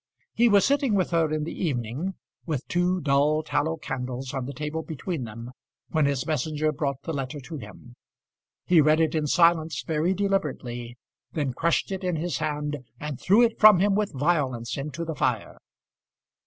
[0.33, 2.15] He was sitting with her in the evening,
[2.47, 5.51] with two dull tallow candles on the table between them,
[5.89, 7.93] when his messenger brought the letter to him.
[8.65, 10.97] He read it in silence very deliberately,
[11.33, 15.13] then crushed it in his hand, and threw it from him with violence into the
[15.13, 15.59] fire.